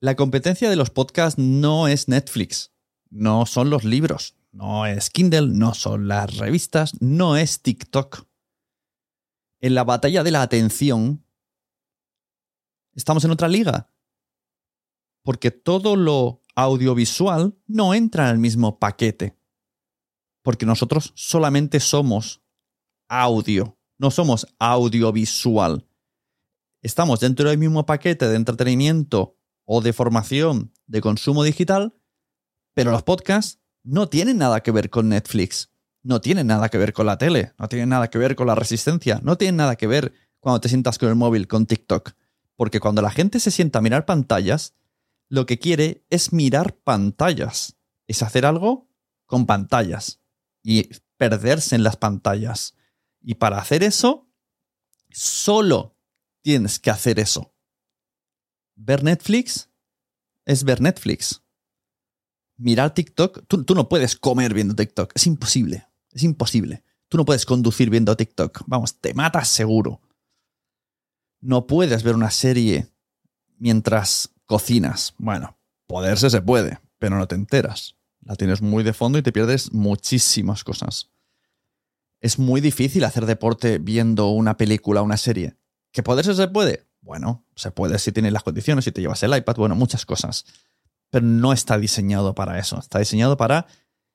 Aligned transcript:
La 0.00 0.14
competencia 0.14 0.70
de 0.70 0.76
los 0.76 0.90
podcasts 0.90 1.40
no 1.40 1.88
es 1.88 2.06
Netflix, 2.06 2.72
no 3.10 3.46
son 3.46 3.68
los 3.68 3.82
libros, 3.82 4.36
no 4.52 4.86
es 4.86 5.10
Kindle, 5.10 5.48
no 5.48 5.74
son 5.74 6.06
las 6.06 6.36
revistas, 6.36 6.92
no 7.02 7.36
es 7.36 7.62
TikTok. 7.62 8.24
En 9.60 9.74
la 9.74 9.82
batalla 9.82 10.22
de 10.22 10.30
la 10.30 10.42
atención, 10.42 11.26
estamos 12.94 13.24
en 13.24 13.32
otra 13.32 13.48
liga. 13.48 13.92
Porque 15.24 15.50
todo 15.50 15.96
lo 15.96 16.44
audiovisual 16.54 17.58
no 17.66 17.92
entra 17.92 18.26
en 18.26 18.30
el 18.30 18.38
mismo 18.38 18.78
paquete. 18.78 19.36
Porque 20.42 20.64
nosotros 20.64 21.12
solamente 21.16 21.80
somos 21.80 22.40
audio, 23.08 23.76
no 23.98 24.12
somos 24.12 24.46
audiovisual. 24.60 25.88
Estamos 26.82 27.18
dentro 27.18 27.48
del 27.48 27.58
mismo 27.58 27.84
paquete 27.84 28.28
de 28.28 28.36
entretenimiento 28.36 29.37
o 29.70 29.82
de 29.82 29.92
formación 29.92 30.72
de 30.86 31.02
consumo 31.02 31.44
digital, 31.44 31.94
pero 32.72 32.90
los 32.90 33.02
podcasts 33.02 33.60
no 33.82 34.08
tienen 34.08 34.38
nada 34.38 34.62
que 34.62 34.70
ver 34.70 34.88
con 34.88 35.10
Netflix, 35.10 35.70
no 36.02 36.22
tienen 36.22 36.46
nada 36.46 36.70
que 36.70 36.78
ver 36.78 36.94
con 36.94 37.04
la 37.04 37.18
tele, 37.18 37.52
no 37.58 37.68
tienen 37.68 37.90
nada 37.90 38.08
que 38.08 38.16
ver 38.16 38.34
con 38.34 38.46
la 38.46 38.54
resistencia, 38.54 39.20
no 39.22 39.36
tienen 39.36 39.56
nada 39.56 39.76
que 39.76 39.86
ver 39.86 40.14
cuando 40.40 40.62
te 40.62 40.70
sientas 40.70 40.96
con 40.96 41.10
el 41.10 41.16
móvil, 41.16 41.46
con 41.48 41.66
TikTok. 41.66 42.12
Porque 42.56 42.80
cuando 42.80 43.02
la 43.02 43.10
gente 43.10 43.40
se 43.40 43.50
sienta 43.50 43.80
a 43.80 43.82
mirar 43.82 44.06
pantallas, 44.06 44.74
lo 45.28 45.44
que 45.44 45.58
quiere 45.58 46.02
es 46.08 46.32
mirar 46.32 46.74
pantallas, 46.76 47.76
es 48.06 48.22
hacer 48.22 48.46
algo 48.46 48.88
con 49.26 49.44
pantallas 49.44 50.22
y 50.62 50.88
perderse 51.18 51.76
en 51.76 51.82
las 51.82 51.98
pantallas. 51.98 52.74
Y 53.20 53.34
para 53.34 53.58
hacer 53.58 53.82
eso, 53.82 54.30
solo 55.10 55.94
tienes 56.40 56.78
que 56.78 56.90
hacer 56.90 57.20
eso. 57.20 57.52
Ver 58.80 59.02
Netflix 59.02 59.68
es 60.46 60.62
ver 60.62 60.80
Netflix. 60.80 61.42
Mirar 62.56 62.94
TikTok, 62.94 63.44
tú, 63.46 63.74
no 63.74 63.88
puedes 63.88 64.16
comer 64.16 64.54
viendo 64.54 64.74
TikTok, 64.74 65.12
es 65.14 65.26
imposible, 65.26 65.88
es 66.12 66.22
imposible. 66.22 66.84
Tú 67.08 67.16
no 67.18 67.24
puedes 67.24 67.44
conducir 67.44 67.90
viendo 67.90 68.16
TikTok, 68.16 68.62
vamos, 68.66 69.00
te 69.00 69.14
matas 69.14 69.48
seguro. 69.48 70.00
No 71.40 71.66
puedes 71.66 72.04
ver 72.04 72.14
una 72.14 72.30
serie 72.30 72.88
mientras 73.58 74.30
cocinas. 74.46 75.14
Bueno, 75.18 75.58
poderse 75.88 76.30
se 76.30 76.40
puede, 76.40 76.78
pero 76.98 77.18
no 77.18 77.26
te 77.26 77.34
enteras. 77.34 77.96
La 78.22 78.36
tienes 78.36 78.62
muy 78.62 78.84
de 78.84 78.92
fondo 78.92 79.18
y 79.18 79.22
te 79.22 79.32
pierdes 79.32 79.72
muchísimas 79.72 80.62
cosas. 80.62 81.10
Es 82.20 82.38
muy 82.38 82.60
difícil 82.60 83.04
hacer 83.04 83.26
deporte 83.26 83.78
viendo 83.78 84.28
una 84.28 84.56
película 84.56 85.02
una 85.02 85.16
serie. 85.16 85.56
¿Que 85.92 86.02
poderse 86.02 86.34
se 86.34 86.48
puede? 86.48 86.87
Bueno, 87.00 87.46
se 87.54 87.70
puede 87.70 87.98
si 87.98 88.12
tienes 88.12 88.32
las 88.32 88.42
condiciones, 88.42 88.84
si 88.84 88.92
te 88.92 89.00
llevas 89.00 89.22
el 89.22 89.36
iPad, 89.36 89.56
bueno, 89.56 89.74
muchas 89.74 90.04
cosas. 90.04 90.44
Pero 91.10 91.24
no 91.24 91.52
está 91.52 91.78
diseñado 91.78 92.34
para 92.34 92.58
eso. 92.58 92.78
Está 92.78 92.98
diseñado 92.98 93.36
para 93.36 93.66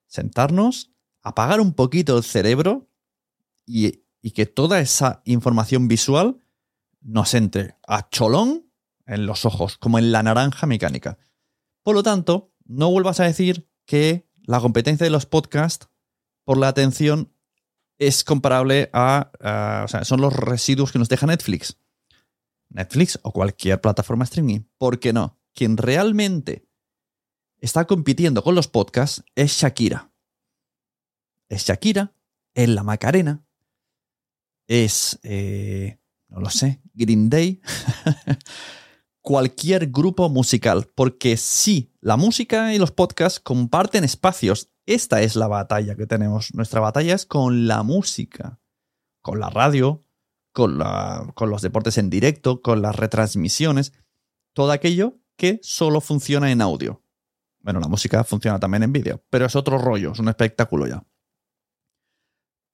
sentarnos, 0.07 0.91
apagar 1.21 1.59
un 1.59 1.73
poquito 1.73 2.17
el 2.17 2.23
cerebro 2.23 2.89
y, 3.65 4.03
que 4.33 4.45
toda 4.45 4.79
esa 4.79 5.21
información 5.25 5.87
visual 5.87 6.37
nos 7.01 7.33
entre 7.33 7.75
a 7.85 8.09
cholón 8.09 8.71
en 9.05 9.25
los 9.25 9.43
ojos, 9.45 9.77
como 9.77 9.99
en 9.99 10.11
la 10.11 10.23
naranja 10.23 10.65
mecánica. 10.65 11.17
Por 11.81 11.95
lo 11.95 12.03
tanto, 12.03 12.53
no 12.63 12.89
vuelvas 12.89 13.19
a 13.19 13.25
decir 13.25 13.69
que 13.85 14.29
la 14.43 14.61
competencia 14.61 15.03
de 15.03 15.09
los 15.09 15.25
podcasts 15.25 15.89
por 16.45 16.57
la 16.57 16.69
atención 16.69 17.33
es 17.97 18.23
comparable 18.23 18.89
a 18.93 19.31
o 19.83 19.87
sea, 19.87 20.05
son 20.05 20.21
los 20.21 20.33
residuos 20.33 20.91
que 20.91 20.99
nos 20.99 21.09
deja 21.09 21.27
Netflix. 21.27 21.77
Netflix 22.73 23.19
o 23.23 23.31
cualquier 23.31 23.79
plataforma 23.79 24.23
streaming. 24.25 24.61
¿Por 24.77 24.99
qué 24.99 25.13
no? 25.13 25.39
Quien 25.53 25.77
realmente 25.77 26.67
está 27.59 27.85
compitiendo 27.85 28.43
con 28.43 28.55
los 28.55 28.67
podcasts 28.67 29.23
es 29.35 29.53
Shakira. 29.53 30.11
Es 31.49 31.65
Shakira, 31.65 32.15
es 32.53 32.69
la 32.69 32.83
Macarena, 32.83 33.45
es, 34.67 35.19
eh, 35.23 35.99
no 36.29 36.39
lo 36.39 36.49
sé, 36.49 36.81
Green 36.93 37.29
Day, 37.29 37.61
cualquier 39.21 39.87
grupo 39.87 40.29
musical. 40.29 40.89
Porque 40.95 41.37
sí, 41.37 41.93
la 41.99 42.17
música 42.17 42.73
y 42.73 42.79
los 42.79 42.91
podcasts 42.91 43.39
comparten 43.39 44.03
espacios. 44.03 44.71
Esta 44.85 45.21
es 45.21 45.35
la 45.35 45.47
batalla 45.47 45.95
que 45.95 46.07
tenemos. 46.07 46.53
Nuestra 46.53 46.81
batalla 46.81 47.15
es 47.15 47.25
con 47.25 47.67
la 47.67 47.83
música, 47.83 48.59
con 49.21 49.39
la 49.39 49.49
radio, 49.49 50.05
con, 50.53 50.77
los 50.77 51.61
deportes 51.61 51.97
en 51.97 52.09
directo, 52.09 52.61
con 52.61 52.81
las 52.81 52.95
retransmisiones, 52.95 53.91
todo 54.53 54.71
aquello 54.71 55.17
que 55.35 55.59
solo 55.63 55.99
funciona 55.99 56.51
en 56.51 56.61
audio. 56.61 57.03
Bueno, 57.59 57.79
la 57.79 57.87
música 57.87 58.23
funciona 58.23 58.59
también 58.59 58.83
en 58.83 58.93
vídeo, 58.93 59.23
pero 59.29 59.45
es 59.47 59.55
otro 59.55 59.77
rollo, 59.77 60.11
es 60.11 60.19
un 60.19 60.29
espectáculo 60.29 60.87
ya. 60.87 61.03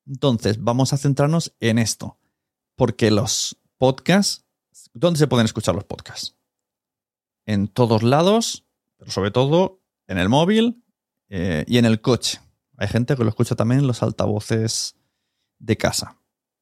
Entonces, 0.05 0.61
vamos 0.61 0.91
a 0.91 0.97
centrarnos 0.97 1.55
en 1.59 1.79
esto, 1.79 2.19
porque 2.75 3.11
los 3.11 3.57
podcasts, 3.77 4.45
¿dónde 4.93 5.19
se 5.19 5.27
pueden 5.27 5.45
escuchar 5.45 5.75
los 5.75 5.85
podcasts? 5.85 6.35
En 7.45 7.67
todos 7.67 8.03
lados, 8.03 8.65
pero 8.97 9.11
sobre 9.11 9.31
todo 9.31 9.81
en 10.07 10.17
el 10.17 10.27
móvil 10.27 10.83
eh, 11.29 11.63
y 11.67 11.77
en 11.77 11.85
el 11.85 12.01
coche. 12.01 12.41
Hay 12.77 12.87
gente 12.87 13.15
que 13.15 13.23
lo 13.23 13.29
escucha 13.29 13.55
también 13.55 13.81
en 13.81 13.87
los 13.87 14.03
altavoces 14.03 14.95
de 15.59 15.77
casa 15.77 16.18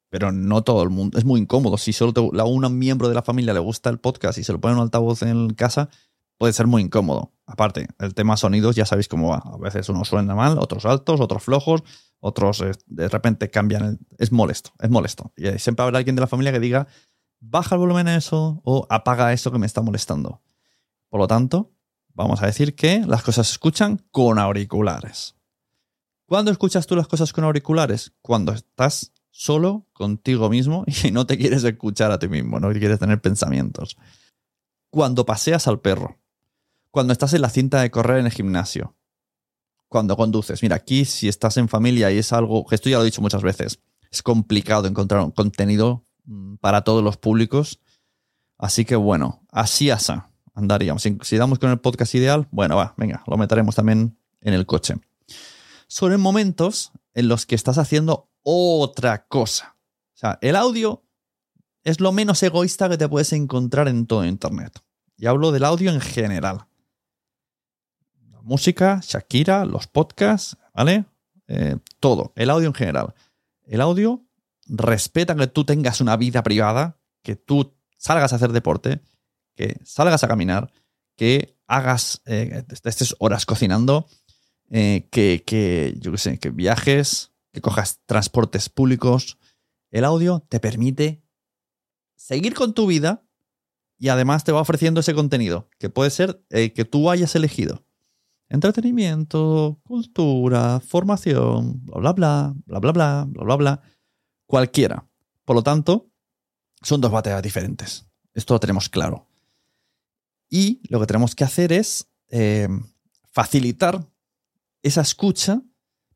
pero 0.10 0.32
no 0.32 0.64
todo 0.64 0.84
el 0.84 0.90
mundo. 0.90 1.18
Es 1.18 1.26
muy 1.26 1.42
incómodo. 1.42 1.78
Si 1.78 1.94
solo 1.94 2.14
a 2.40 2.44
un 2.46 2.78
miembro 2.78 3.10
de 3.10 3.16
la 3.16 3.22
familia 3.22 3.54
le 3.54 3.60
gusta 3.60 3.90
el 3.90 4.00
podcast 4.00 4.38
y 4.38 4.44
se 4.44 4.54
lo 4.54 4.62
pone 4.62 4.76
un 4.76 4.82
altavoz 4.82 5.22
en 5.24 5.50
casa, 5.54 5.90
puede 6.38 6.54
ser 6.54 6.68
muy 6.68 6.82
incómodo. 6.82 7.34
Aparte, 7.46 7.88
el 8.00 8.14
tema 8.14 8.38
sonidos 8.38 8.76
ya 8.76 8.86
sabéis 8.86 9.08
cómo 9.08 9.30
va. 9.30 9.38
A 9.38 9.58
veces 9.58 9.90
unos 9.90 10.08
suena 10.08 10.36
mal, 10.36 10.58
otros 10.60 10.86
altos, 10.86 11.20
otros 11.20 11.44
flojos, 11.44 11.84
otros 12.20 12.62
eh, 12.62 12.72
de 12.86 13.10
repente 13.10 13.50
cambian. 13.50 13.84
El, 13.84 14.00
es 14.18 14.32
molesto, 14.32 14.72
es 14.80 14.90
molesto. 14.90 15.34
Y 15.36 15.58
siempre 15.60 15.84
habrá 15.84 15.98
alguien 15.98 16.16
de 16.16 16.22
la 16.22 16.28
familia 16.28 16.52
que 16.52 16.60
diga, 16.60 16.88
baja 17.40 17.76
el 17.76 17.80
volumen 17.80 18.08
a 18.08 18.16
eso 18.16 18.62
o 18.64 18.86
apaga 18.90 19.34
eso 19.34 19.52
que 19.52 19.60
me 19.60 19.66
está 19.66 19.82
molestando. 19.82 20.42
Por 21.10 21.20
lo 21.20 21.28
tanto, 21.28 21.72
vamos 22.14 22.42
a 22.42 22.48
decir 22.48 22.76
que 22.76 23.00
las 23.06 23.24
cosas 23.24 23.48
se 23.48 23.54
escuchan 23.54 24.04
con 24.12 24.40
auriculares. 24.40 25.36
¿Cuándo 26.26 26.52
escuchas 26.52 26.86
tú 26.88 26.96
las 26.96 27.08
cosas 27.08 27.32
con 27.32 27.46
auriculares? 27.46 28.14
Cuando 28.22 28.52
estás 28.52 29.14
solo 29.38 29.86
contigo 29.94 30.50
mismo 30.50 30.84
y 31.04 31.12
no 31.12 31.28
te 31.28 31.38
quieres 31.38 31.64
escuchar 31.64 32.12
a 32.12 32.18
ti 32.18 32.28
mismo, 32.28 32.60
no 32.60 32.72
quieres 32.72 32.98
tener 32.98 33.22
pensamientos. 33.22 33.98
Cuando 34.90 35.26
paseas 35.26 35.68
al 35.68 35.80
perro, 35.80 36.18
cuando 36.90 37.14
estás 37.14 37.34
en 37.34 37.42
la 37.42 37.50
cinta 37.50 37.82
de 37.82 37.92
correr 37.92 38.18
en 38.18 38.26
el 38.26 38.32
gimnasio, 38.32 38.96
cuando 39.90 40.18
conduces. 40.18 40.64
Mira, 40.64 40.78
aquí 40.78 41.06
si 41.06 41.28
estás 41.28 41.58
en 41.58 41.70
familia 41.70 42.12
y 42.12 42.18
es 42.18 42.34
algo, 42.34 42.66
que 42.66 42.76
esto 42.76 42.90
ya 42.90 42.98
lo 42.98 43.04
he 43.04 43.06
dicho 43.06 43.22
muchas 43.22 43.44
veces, 43.44 43.80
es 44.12 44.24
complicado 44.24 44.88
encontrar 44.88 45.22
un 45.22 45.32
contenido 45.32 46.04
mm, 46.26 46.56
para 46.56 46.82
todos 46.82 47.04
los 47.04 47.18
públicos. 47.18 47.80
Así 48.58 48.86
que 48.86 48.96
bueno, 48.96 49.46
así 49.52 49.92
asa 49.92 50.32
andaríamos. 50.56 51.04
Si, 51.04 51.38
damos 51.38 51.60
con 51.60 51.70
el 51.70 51.80
podcast 51.80 52.16
ideal, 52.16 52.48
bueno, 52.50 52.76
va, 52.76 52.96
venga, 52.98 53.24
lo 53.28 53.38
meteremos 53.38 53.76
también 53.76 54.18
en 54.42 54.54
el 54.56 54.66
coche. 54.66 54.96
En 56.02 56.20
momentos 56.20 56.92
en 57.18 57.28
los 57.28 57.48
que 57.48 57.56
estás 57.56 57.80
haciendo 57.80 58.30
otra 58.44 59.26
cosa. 59.26 59.76
O 60.14 60.18
sea, 60.18 60.38
el 60.40 60.56
audio 60.56 61.04
es 61.84 62.00
lo 62.00 62.12
menos 62.12 62.44
egoísta 62.44 62.88
que 62.90 62.98
te 62.98 63.10
puedes 63.10 63.34
encontrar 63.34 63.88
en 63.88 64.06
todo 64.06 64.24
Internet. 64.24 64.80
Y 65.18 65.26
hablo 65.26 65.52
del 65.52 65.64
audio 65.64 65.92
en 65.92 66.00
general. 66.00 66.68
La 68.30 68.40
música, 68.44 69.00
Shakira, 69.02 69.66
los 69.66 69.88
podcasts, 69.88 70.58
¿vale? 70.76 71.06
Eh, 71.48 71.78
todo, 72.00 72.34
el 72.36 72.52
audio 72.52 72.68
en 72.68 72.76
general. 72.76 73.16
El 73.64 73.82
audio 73.82 74.24
respeta 74.68 75.36
que 75.36 75.48
tú 75.48 75.66
tengas 75.66 76.02
una 76.02 76.18
vida 76.18 76.44
privada, 76.44 77.00
que 77.24 77.36
tú 77.36 77.76
salgas 77.98 78.32
a 78.32 78.36
hacer 78.36 78.52
deporte, 78.52 79.02
que 79.56 79.80
salgas 79.84 80.24
a 80.24 80.28
caminar, 80.28 80.72
que 81.16 81.58
hagas, 81.66 82.22
eh, 82.28 82.64
estés 82.70 83.16
horas 83.18 83.48
cocinando, 83.48 84.08
eh, 84.72 85.08
que, 85.12 85.44
que, 85.46 85.96
yo 86.00 86.12
qué 86.12 86.18
sé, 86.18 86.40
que 86.40 86.50
viajes, 86.50 87.32
que 87.54 87.62
cojas 87.62 88.02
transportes 88.06 88.70
públicos. 88.70 89.38
El 89.92 90.06
audio 90.06 90.46
te 90.50 90.60
permite 90.60 91.24
seguir 92.16 92.54
con 92.54 92.74
tu 92.74 92.88
vida 92.88 93.24
y 93.98 94.10
además 94.10 94.44
te 94.44 94.52
va 94.52 94.62
ofreciendo 94.62 95.00
ese 95.00 95.14
contenido, 95.14 95.70
que 95.80 95.90
puede 95.90 96.10
ser 96.10 96.44
eh, 96.50 96.74
que 96.74 96.86
tú 96.86 97.10
hayas 97.10 97.36
elegido. 97.36 97.86
Entretenimiento, 98.50 99.80
cultura, 99.84 100.80
formación, 100.80 101.84
bla, 101.86 102.14
bla, 102.14 102.14
bla, 102.14 102.54
bla, 102.66 102.80
bla, 102.80 102.92
bla, 102.92 103.26
bla, 103.28 103.44
bla, 103.44 103.56
bla, 103.56 103.82
cualquiera. 104.46 105.08
Por 105.46 105.56
lo 105.56 105.64
tanto, 105.64 106.10
son 106.82 107.02
dos 107.02 107.12
bateas 107.12 107.42
diferentes. 107.42 108.06
Esto 108.34 108.54
lo 108.54 108.60
tenemos 108.60 108.90
claro. 108.90 109.28
Y 110.50 110.82
lo 110.90 111.00
que 111.00 111.08
tenemos 111.08 111.36
que 111.36 111.44
hacer 111.44 111.74
es 111.74 112.08
eh, 112.30 112.70
facilitar 113.32 114.08
esa 114.88 115.02
escucha 115.02 115.62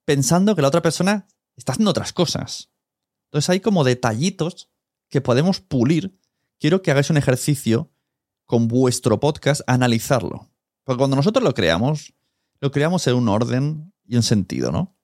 pensando 0.05 0.55
que 0.55 0.61
la 0.61 0.67
otra 0.67 0.81
persona 0.81 1.27
está 1.55 1.73
haciendo 1.73 1.91
otras 1.91 2.13
cosas. 2.13 2.71
Entonces 3.25 3.49
hay 3.49 3.59
como 3.59 3.83
detallitos 3.83 4.69
que 5.09 5.21
podemos 5.21 5.61
pulir. 5.61 6.19
Quiero 6.59 6.81
que 6.81 6.91
hagáis 6.91 7.09
un 7.09 7.17
ejercicio 7.17 7.91
con 8.45 8.67
vuestro 8.67 9.19
podcast, 9.19 9.61
analizarlo. 9.67 10.49
Porque 10.83 10.97
cuando 10.97 11.15
nosotros 11.15 11.43
lo 11.43 11.53
creamos, 11.53 12.13
lo 12.59 12.71
creamos 12.71 13.05
en 13.07 13.15
un 13.15 13.29
orden 13.29 13.93
y 14.05 14.15
un 14.15 14.23
sentido, 14.23 14.71
¿no? 14.71 14.95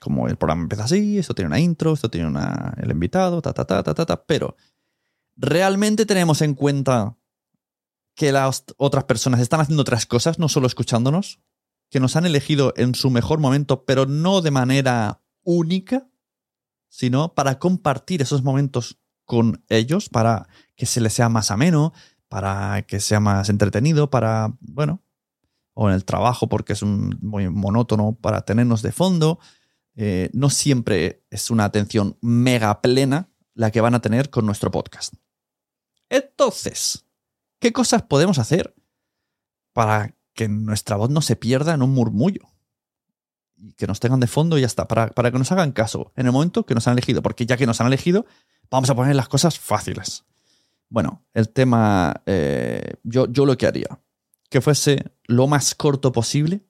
Como 0.00 0.26
el 0.26 0.36
programa 0.36 0.62
empieza 0.62 0.84
así, 0.84 1.18
esto 1.18 1.34
tiene 1.34 1.46
una 1.46 1.60
intro, 1.60 1.92
esto 1.92 2.10
tiene 2.10 2.26
una, 2.26 2.74
el 2.78 2.90
invitado, 2.90 3.40
ta, 3.40 3.52
ta, 3.52 3.64
ta, 3.64 3.82
ta, 3.82 3.94
ta, 3.94 4.04
ta, 4.04 4.24
pero 4.24 4.56
realmente 5.36 6.06
tenemos 6.06 6.42
en 6.42 6.54
cuenta 6.54 7.16
que 8.14 8.32
las 8.32 8.64
otras 8.76 9.04
personas 9.04 9.40
están 9.40 9.60
haciendo 9.60 9.82
otras 9.82 10.06
cosas, 10.06 10.38
no 10.38 10.48
solo 10.48 10.66
escuchándonos, 10.66 11.40
que 11.92 12.00
nos 12.00 12.16
han 12.16 12.24
elegido 12.24 12.72
en 12.78 12.94
su 12.94 13.10
mejor 13.10 13.38
momento, 13.38 13.84
pero 13.84 14.06
no 14.06 14.40
de 14.40 14.50
manera 14.50 15.20
única, 15.44 16.08
sino 16.88 17.34
para 17.34 17.58
compartir 17.58 18.22
esos 18.22 18.42
momentos 18.42 18.98
con 19.26 19.62
ellos, 19.68 20.08
para 20.08 20.48
que 20.74 20.86
se 20.86 21.02
les 21.02 21.12
sea 21.12 21.28
más 21.28 21.50
ameno, 21.50 21.92
para 22.28 22.80
que 22.86 22.98
sea 22.98 23.20
más 23.20 23.50
entretenido, 23.50 24.08
para, 24.08 24.56
bueno, 24.60 25.02
o 25.74 25.90
en 25.90 25.94
el 25.94 26.06
trabajo 26.06 26.48
porque 26.48 26.72
es 26.72 26.80
un, 26.80 27.18
muy 27.20 27.50
monótono, 27.50 28.14
para 28.14 28.40
tenernos 28.40 28.80
de 28.80 28.92
fondo. 28.92 29.38
Eh, 29.94 30.30
no 30.32 30.48
siempre 30.48 31.26
es 31.28 31.50
una 31.50 31.64
atención 31.64 32.16
mega 32.22 32.80
plena 32.80 33.28
la 33.52 33.70
que 33.70 33.82
van 33.82 33.94
a 33.94 34.00
tener 34.00 34.30
con 34.30 34.46
nuestro 34.46 34.70
podcast. 34.70 35.12
Entonces, 36.08 37.04
¿qué 37.58 37.70
cosas 37.70 38.00
podemos 38.00 38.38
hacer 38.38 38.74
para 39.74 40.14
que 40.34 40.48
nuestra 40.48 40.96
voz 40.96 41.10
no 41.10 41.22
se 41.22 41.36
pierda 41.36 41.74
en 41.74 41.82
un 41.82 41.90
murmullo? 41.90 42.48
Y 43.56 43.72
que 43.74 43.86
nos 43.86 44.00
tengan 44.00 44.20
de 44.20 44.26
fondo 44.26 44.58
y 44.58 44.62
ya 44.62 44.66
está, 44.66 44.88
para, 44.88 45.08
para 45.08 45.30
que 45.30 45.38
nos 45.38 45.52
hagan 45.52 45.72
caso 45.72 46.12
en 46.16 46.26
el 46.26 46.32
momento 46.32 46.66
que 46.66 46.74
nos 46.74 46.88
han 46.88 46.94
elegido, 46.94 47.22
porque 47.22 47.46
ya 47.46 47.56
que 47.56 47.66
nos 47.66 47.80
han 47.80 47.86
elegido, 47.86 48.26
vamos 48.70 48.90
a 48.90 48.94
poner 48.94 49.14
las 49.14 49.28
cosas 49.28 49.58
fáciles. 49.58 50.24
Bueno, 50.88 51.24
el 51.32 51.48
tema, 51.48 52.22
eh, 52.26 52.94
yo, 53.02 53.30
yo 53.30 53.46
lo 53.46 53.56
que 53.56 53.66
haría, 53.66 54.00
que 54.48 54.60
fuese 54.60 55.12
lo 55.24 55.46
más 55.46 55.74
corto 55.74 56.12
posible, 56.12 56.66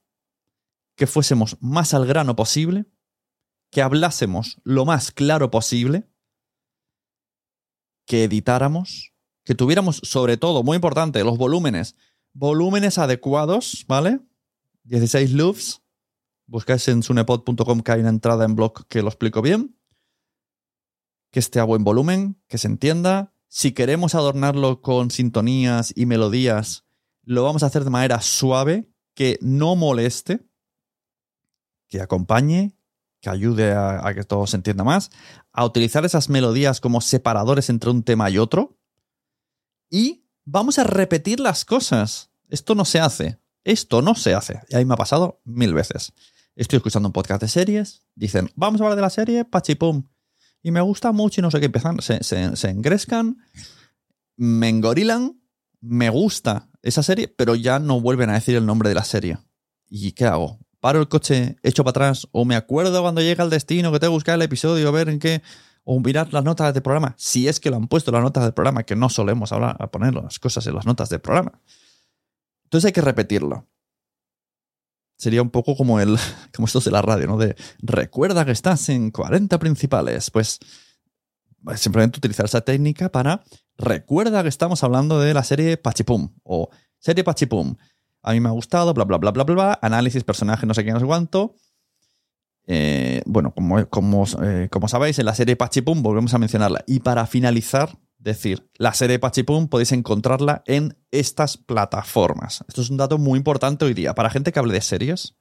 que 0.95 1.07
fuésemos 1.07 1.57
más 1.61 1.95
al 1.95 2.07
grano 2.07 2.37
posible, 2.37 2.87
que 3.71 3.83
hablásemos 3.83 4.61
lo 4.65 4.85
más 4.85 5.11
claro 5.11 5.51
posible, 5.51 6.09
que 8.05 8.25
editáramos 8.25 9.13
que 9.45 9.55
tuviéramos 9.55 10.01
sobre 10.05 10.37
todo, 10.37 10.63
muy 10.63 10.77
importante, 10.77 11.25
los 11.25 11.39
volúmenes. 11.39 11.97
Volúmenes 12.35 12.99
adecuados, 12.99 13.85
¿vale? 13.89 14.21
16 14.85 15.33
loops. 15.33 15.83
Buscáis 16.47 16.87
en 16.89 17.03
sunepod.com 17.03 17.81
que 17.81 17.93
hay 17.93 18.01
una 18.01 18.09
entrada 18.09 18.45
en 18.45 18.55
blog 18.55 18.87
que 18.89 19.03
lo 19.03 19.09
explico 19.09 19.43
bien. 19.43 19.79
Que 21.31 21.41
esté 21.41 21.61
a 21.61 21.65
buen 21.65 21.85
volumen, 21.85 22.41
que 22.49 22.59
se 22.59 22.69
entienda. 22.69 23.33
Si 23.49 23.73
queremos 23.73 24.15
adornarlo 24.15 24.81
con 24.81 25.11
sintonías 25.11 25.93
y 25.95 26.07
melodías, 26.07 26.85
lo 27.23 27.45
vamos 27.45 27.63
a 27.63 27.67
hacer 27.67 27.85
de 27.85 27.91
manera 27.91 28.21
suave, 28.21 28.91
que 29.15 29.39
no 29.43 29.77
moleste, 29.77 30.47
que 31.89 32.01
acompañe, 32.01 32.75
que 33.21 33.31
ayude 33.31 33.73
a, 33.73 34.07
a 34.07 34.15
que 34.15 34.25
todo 34.25 34.47
se 34.47 34.57
entienda 34.57 34.85
más, 34.85 35.11
a 35.53 35.65
utilizar 35.65 36.05
esas 36.05 36.31
melodías 36.31 36.81
como 36.81 37.03
separadores 37.03 37.69
entre 37.69 37.91
un 37.91 38.03
tema 38.03 38.31
y 38.31 38.39
otro, 38.39 38.79
y 39.91 40.22
vamos 40.45 40.79
a 40.79 40.85
repetir 40.85 41.41
las 41.41 41.65
cosas. 41.65 42.31
Esto 42.49 42.75
no 42.75 42.85
se 42.85 43.01
hace. 43.01 43.39
Esto 43.65 44.03
no 44.03 44.15
se 44.15 44.35
hace. 44.35 44.61
Y 44.69 44.77
ahí 44.77 44.85
me 44.85 44.95
ha 44.95 44.97
pasado 44.99 45.41
mil 45.45 45.75
veces. 45.75 46.13
Estoy 46.55 46.79
escuchando 46.79 47.09
un 47.09 47.13
podcast 47.13 47.41
de 47.41 47.49
series. 47.49 48.03
Dicen, 48.15 48.51
vamos 48.55 48.81
a 48.81 48.85
hablar 48.85 48.97
de 48.97 49.03
la 49.03 49.11
serie 49.11 49.45
Pachipum. 49.45 50.09
Y 50.63 50.71
me 50.71 50.81
gusta 50.81 51.13
mucho 51.13 51.41
y 51.41 51.43
no 51.43 51.51
sé 51.51 51.61
qué. 51.61 51.67
Empiezan, 51.67 52.01
se, 52.01 52.23
se, 52.23 52.69
engrescan, 52.69 53.39
me 54.37 54.69
engorilan. 54.69 55.41
Me 55.81 56.11
gusta 56.11 56.69
esa 56.83 57.03
serie, 57.03 57.27
pero 57.27 57.57
ya 57.57 57.81
no 57.81 58.01
vuelven 58.01 58.31
a 58.31 58.35
decir 58.35 58.55
el 58.55 58.67
nombre 58.67 58.89
de 58.89 58.95
la 58.95 59.05
serie. 59.05 59.39
¿Y 59.89 60.13
qué 60.13 60.27
hago? 60.27 60.61
¿Paro 60.79 61.01
el 61.01 61.09
coche, 61.09 61.57
echo 61.63 61.83
para 61.83 61.91
atrás? 61.91 62.29
¿O 62.31 62.45
me 62.45 62.55
acuerdo 62.55 63.03
cuando 63.03 63.21
llega 63.21 63.43
el 63.43 63.51
destino 63.51 63.91
que 63.91 63.99
tengo 63.99 64.13
que 64.13 64.17
buscar 64.17 64.37
el 64.37 64.43
episodio, 64.43 64.89
a 64.89 64.93
ver 64.93 65.09
en 65.09 65.19
qué 65.19 65.43
o 65.85 65.99
mirar 66.01 66.33
las 66.33 66.45
notas 66.45 66.73
del 66.73 66.83
programa, 66.83 67.15
si 67.19 67.49
es 67.49 67.59
que 67.59 67.71
lo 67.71 67.77
han 67.77 67.89
puesto 67.89 68.13
las 68.13 68.23
notas 68.23 68.45
del 68.45 68.55
programa, 68.55 68.85
que 68.85 68.97
no 68.97 69.09
solemos 69.09 69.53
hablar, 69.53 69.77
a 69.79 69.91
poner 69.91 70.15
las 70.15 70.39
cosas 70.39 70.67
en 70.67 70.75
las 70.75 70.87
notas 70.87 71.09
del 71.09 71.21
programa. 71.21 71.61
Entonces 72.65 72.87
hay 72.87 72.93
que 72.93 73.01
repetirlo. 73.01 73.67
Sería 75.19 75.43
un 75.43 75.51
poco 75.51 75.77
como 75.77 76.01
el 76.01 76.17
como 76.55 76.67
estos 76.67 76.85
de 76.85 76.91
la 76.91 77.03
radio, 77.03 77.27
¿no? 77.27 77.37
De 77.37 77.57
recuerda 77.81 78.45
que 78.45 78.53
estás 78.53 78.89
en 78.89 79.11
40 79.11 79.59
principales. 79.59 80.31
Pues 80.31 80.59
simplemente 81.77 82.19
utilizar 82.19 82.47
esa 82.47 82.61
técnica 82.61 83.09
para 83.09 83.43
recuerda 83.77 84.43
que 84.43 84.49
estamos 84.49 84.83
hablando 84.83 85.21
de 85.21 85.33
la 85.35 85.45
serie 85.45 85.77
Pachipum 85.77 86.35
o 86.43 86.71
serie 86.99 87.25
Pachipum. 87.25 87.77
A 88.23 88.33
mí 88.33 88.41
me 88.41 88.49
ha 88.49 88.53
gustado, 88.53 88.95
bla, 88.95 89.05
bla, 89.05 89.19
bla, 89.19 89.31
bla, 89.33 89.45
bla. 89.45 89.79
Análisis, 89.83 90.23
personaje, 90.25 90.67
no 90.67 90.75
sé 90.75 90.85
qué, 90.85 90.93
no 90.93 91.01
sé 91.01 91.07
cuánto. 91.07 91.57
Eh, 92.67 93.23
bueno, 93.27 93.53
como, 93.55 93.87
como, 93.89 94.25
eh, 94.43 94.69
como, 94.71 94.89
sabéis, 94.89 95.19
en 95.19 95.27
la 95.27 95.35
serie 95.35 95.57
Pachipum 95.57 96.03
volvemos 96.03 96.33
a 96.35 96.39
mencionarla. 96.39 96.85
Y 96.87 97.01
para 97.01 97.27
finalizar, 97.27 97.99
decir, 98.19 98.69
la 98.77 98.95
serie 98.95 99.19
Pachipum 99.19 99.69
podéis 99.69 99.93
encontrarla 99.93 100.63
en 100.67 100.97
estas 101.11 101.57
plataformas. 101.57 102.65
Esto 102.69 102.83
es 102.83 102.91
un 102.91 102.97
dato 102.97 103.19
muy 103.19 103.39
importante 103.39 103.85
hoy 103.85 103.95
día. 103.95 104.15
Para 104.15 104.31
gente 104.31 104.53
que 104.53 104.59
hable 104.59 104.75
de 104.75 104.81
series, 104.81 105.37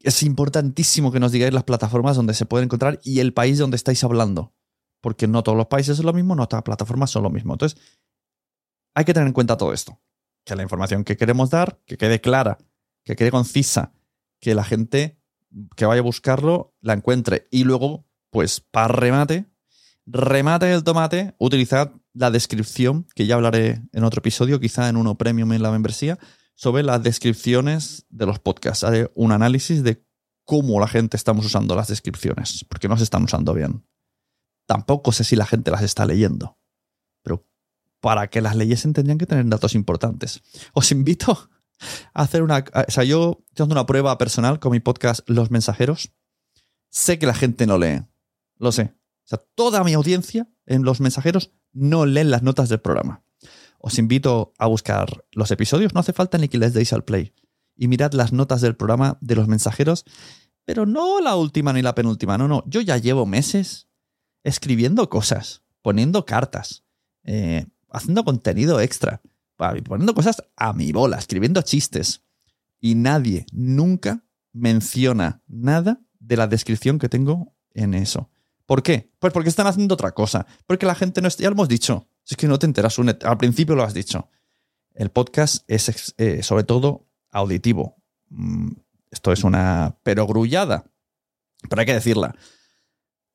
es 0.00 0.22
importantísimo 0.22 1.10
que 1.10 1.20
nos 1.20 1.32
digáis 1.32 1.54
las 1.54 1.64
plataformas 1.64 2.16
donde 2.16 2.34
se 2.34 2.46
puede 2.46 2.64
encontrar 2.64 3.00
y 3.02 3.20
el 3.20 3.32
país 3.32 3.58
donde 3.58 3.76
estáis 3.76 4.04
hablando. 4.04 4.54
Porque 5.00 5.26
no 5.26 5.42
todos 5.42 5.56
los 5.56 5.66
países 5.66 5.96
son 5.96 6.06
lo 6.06 6.12
mismo, 6.12 6.34
no 6.34 6.46
todas 6.46 6.60
las 6.60 6.64
plataformas 6.64 7.10
son 7.10 7.22
lo 7.22 7.30
mismo. 7.30 7.54
Entonces, 7.54 7.78
hay 8.94 9.04
que 9.04 9.14
tener 9.14 9.26
en 9.26 9.32
cuenta 9.32 9.56
todo 9.56 9.72
esto. 9.72 10.00
Que 10.44 10.56
la 10.56 10.62
información 10.62 11.04
que 11.04 11.16
queremos 11.16 11.50
dar, 11.50 11.80
que 11.86 11.96
quede 11.96 12.20
clara, 12.20 12.58
que 13.04 13.16
quede 13.16 13.30
concisa, 13.30 13.92
que 14.40 14.54
la 14.54 14.64
gente 14.64 15.15
que 15.76 15.86
vaya 15.86 16.00
a 16.00 16.04
buscarlo 16.04 16.74
la 16.80 16.92
encuentre. 16.92 17.48
Y 17.50 17.64
luego, 17.64 18.06
pues 18.30 18.60
para 18.60 18.88
remate, 18.88 19.46
remate 20.06 20.72
el 20.72 20.84
tomate, 20.84 21.34
utilizad 21.38 21.92
la 22.12 22.30
descripción, 22.30 23.06
que 23.14 23.26
ya 23.26 23.34
hablaré 23.34 23.82
en 23.92 24.04
otro 24.04 24.20
episodio, 24.20 24.60
quizá 24.60 24.88
en 24.88 24.96
uno 24.96 25.18
premium 25.18 25.52
en 25.52 25.62
la 25.62 25.70
membresía, 25.70 26.18
sobre 26.54 26.82
las 26.82 27.02
descripciones 27.02 28.06
de 28.08 28.26
los 28.26 28.38
podcasts. 28.38 28.84
Haré 28.84 29.10
un 29.14 29.32
análisis 29.32 29.82
de 29.82 30.04
cómo 30.44 30.80
la 30.80 30.88
gente 30.88 31.16
estamos 31.16 31.44
usando 31.44 31.74
las 31.76 31.88
descripciones, 31.88 32.64
porque 32.68 32.88
no 32.88 32.96
se 32.96 33.04
están 33.04 33.24
usando 33.24 33.52
bien. 33.52 33.84
Tampoco 34.66 35.12
sé 35.12 35.24
si 35.24 35.36
la 35.36 35.46
gente 35.46 35.70
las 35.70 35.82
está 35.82 36.06
leyendo, 36.06 36.58
pero 37.22 37.46
para 38.00 38.28
que 38.28 38.40
las 38.40 38.56
leyesen 38.56 38.92
tendrían 38.92 39.18
que 39.18 39.26
tener 39.26 39.46
datos 39.46 39.74
importantes. 39.74 40.42
Os 40.72 40.90
invito 40.90 41.50
hacer 42.14 42.42
una. 42.42 42.64
O 42.88 42.90
sea, 42.90 43.04
yo 43.04 43.44
estoy 43.48 43.66
una 43.70 43.86
prueba 43.86 44.16
personal 44.18 44.58
con 44.58 44.72
mi 44.72 44.80
podcast 44.80 45.28
Los 45.28 45.50
Mensajeros. 45.50 46.12
Sé 46.90 47.18
que 47.18 47.26
la 47.26 47.34
gente 47.34 47.66
no 47.66 47.78
lee. 47.78 48.02
Lo 48.58 48.72
sé. 48.72 48.94
O 49.24 49.28
sea, 49.28 49.42
toda 49.54 49.84
mi 49.84 49.94
audiencia 49.94 50.48
en 50.66 50.84
Los 50.84 51.00
Mensajeros 51.00 51.52
no 51.72 52.06
leen 52.06 52.30
las 52.30 52.42
notas 52.42 52.68
del 52.68 52.80
programa. 52.80 53.22
Os 53.78 53.98
invito 53.98 54.54
a 54.58 54.66
buscar 54.66 55.24
los 55.32 55.50
episodios. 55.50 55.94
No 55.94 56.00
hace 56.00 56.12
falta 56.12 56.38
ni 56.38 56.48
que 56.48 56.58
les 56.58 56.74
deis 56.74 56.92
al 56.92 57.04
play. 57.04 57.34
Y 57.76 57.88
mirad 57.88 58.12
las 58.12 58.32
notas 58.32 58.60
del 58.60 58.76
programa 58.76 59.18
de 59.20 59.36
Los 59.36 59.48
Mensajeros. 59.48 60.04
Pero 60.64 60.86
no 60.86 61.20
la 61.20 61.36
última 61.36 61.72
ni 61.72 61.82
la 61.82 61.94
penúltima. 61.94 62.38
No, 62.38 62.48
no. 62.48 62.64
Yo 62.66 62.80
ya 62.80 62.96
llevo 62.96 63.26
meses 63.26 63.88
escribiendo 64.42 65.08
cosas 65.10 65.62
poniendo 65.86 66.26
cartas, 66.26 66.82
eh, 67.22 67.64
haciendo 67.90 68.24
contenido 68.24 68.80
extra, 68.80 69.22
poniendo 69.56 70.14
cosas 70.14 70.42
a 70.56 70.72
mi 70.72 70.92
bola, 70.92 71.18
escribiendo 71.18 71.62
chistes. 71.62 72.24
Y 72.80 72.94
nadie 72.94 73.46
nunca 73.52 74.24
menciona 74.52 75.42
nada 75.46 76.00
de 76.18 76.36
la 76.36 76.46
descripción 76.46 76.98
que 76.98 77.08
tengo 77.08 77.54
en 77.70 77.94
eso. 77.94 78.30
¿Por 78.66 78.82
qué? 78.82 79.12
Pues 79.18 79.32
porque 79.32 79.48
están 79.48 79.66
haciendo 79.66 79.94
otra 79.94 80.12
cosa. 80.12 80.46
Porque 80.66 80.86
la 80.86 80.94
gente 80.94 81.22
no 81.22 81.28
está. 81.28 81.42
Ya 81.42 81.50
lo 81.50 81.54
hemos 81.54 81.68
dicho. 81.68 82.08
Si 82.24 82.34
es 82.34 82.36
que 82.36 82.48
no 82.48 82.58
te 82.58 82.66
enteras, 82.66 82.98
al 82.98 83.38
principio 83.38 83.76
lo 83.76 83.84
has 83.84 83.94
dicho. 83.94 84.28
El 84.94 85.10
podcast 85.10 85.62
es 85.68 86.14
eh, 86.18 86.42
sobre 86.42 86.64
todo 86.64 87.06
auditivo. 87.30 87.96
Mm, 88.28 88.72
esto 89.10 89.32
es 89.32 89.44
una 89.44 89.98
perogrullada, 90.02 90.90
pero 91.68 91.80
hay 91.80 91.86
que 91.86 91.94
decirla. 91.94 92.34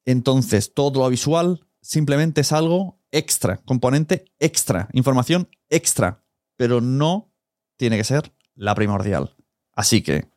Entonces, 0.05 0.73
todo 0.73 0.99
lo 0.99 1.09
visual 1.09 1.67
simplemente 1.81 2.41
es 2.41 2.51
algo 2.51 2.99
extra, 3.11 3.57
componente 3.57 4.25
extra, 4.39 4.89
información 4.93 5.49
extra, 5.71 6.23
pero 6.57 6.81
no 6.81 7.33
tiene 7.77 7.97
que 7.97 8.03
ser 8.03 8.31
la 8.53 8.75
primordial. 8.75 9.35
Así 9.73 10.03
que, 10.03 10.29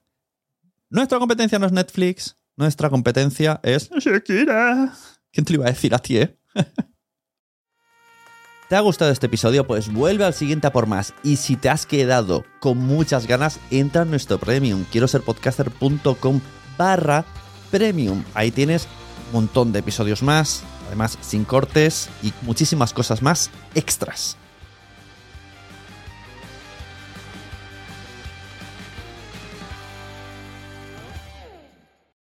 nuestra 0.88 1.19
competencia 1.19 1.59
no 1.59 1.67
es 1.67 1.73
Netflix, 1.73 2.38
nuestra 2.57 2.88
competencia 2.88 3.61
es 3.62 3.91
Shakira. 3.91 4.95
¿Quién 5.31 5.45
te 5.45 5.53
lo 5.53 5.59
iba 5.59 5.67
a 5.67 5.73
decir 5.73 5.95
a 5.95 5.99
ti, 5.99 6.17
eh? 6.17 6.38
¿Te 8.69 8.76
ha 8.76 8.81
gustado 8.81 9.11
este 9.11 9.26
episodio? 9.26 9.67
Pues 9.67 9.93
vuelve 9.93 10.25
al 10.25 10.33
siguiente 10.33 10.67
a 10.67 10.73
por 10.73 10.87
más. 10.87 11.12
Y 11.23 11.37
si 11.37 11.57
te 11.57 11.69
has 11.69 11.85
quedado 11.85 12.45
con 12.61 12.79
muchas 12.79 13.26
ganas, 13.26 13.61
entra 13.71 14.03
en 14.03 14.11
nuestro 14.11 14.38
premium. 14.38 14.85
Quiero 14.91 15.07
ser 15.07 15.21
podcaster.com 15.21 16.41
barra 16.79 17.26
premium. 17.71 18.25
Ahí 18.33 18.50
tienes 18.50 18.88
un 19.26 19.33
montón 19.33 19.73
de 19.73 19.81
episodios 19.81 20.23
más, 20.23 20.62
además 20.87 21.19
sin 21.21 21.45
cortes 21.45 22.09
y 22.23 22.33
muchísimas 22.43 22.95
cosas 22.95 23.21
más 23.21 23.50
extras. 23.75 24.38